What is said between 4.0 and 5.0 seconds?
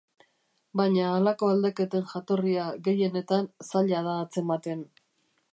da atzematen.